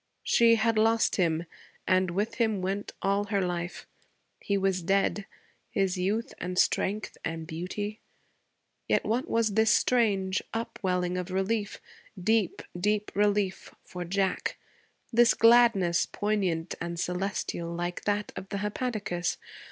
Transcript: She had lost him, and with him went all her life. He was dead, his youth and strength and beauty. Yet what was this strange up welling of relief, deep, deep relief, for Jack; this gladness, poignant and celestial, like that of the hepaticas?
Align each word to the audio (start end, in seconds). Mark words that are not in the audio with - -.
She 0.23 0.55
had 0.55 0.79
lost 0.79 1.17
him, 1.17 1.45
and 1.87 2.09
with 2.09 2.37
him 2.41 2.59
went 2.59 2.91
all 3.03 3.25
her 3.25 3.39
life. 3.39 3.85
He 4.39 4.57
was 4.57 4.81
dead, 4.81 5.27
his 5.69 5.95
youth 5.95 6.33
and 6.39 6.57
strength 6.57 7.19
and 7.23 7.45
beauty. 7.45 7.99
Yet 8.87 9.05
what 9.05 9.29
was 9.29 9.53
this 9.53 9.69
strange 9.71 10.41
up 10.55 10.79
welling 10.81 11.19
of 11.19 11.29
relief, 11.29 11.79
deep, 12.19 12.63
deep 12.75 13.11
relief, 13.13 13.75
for 13.85 14.03
Jack; 14.03 14.57
this 15.13 15.35
gladness, 15.35 16.07
poignant 16.07 16.73
and 16.81 16.99
celestial, 16.99 17.71
like 17.71 18.05
that 18.05 18.31
of 18.35 18.49
the 18.49 18.57
hepaticas? 18.57 19.37